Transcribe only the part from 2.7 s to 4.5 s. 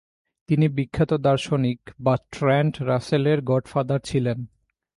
রাসেলের গডফাদার ছিলেন।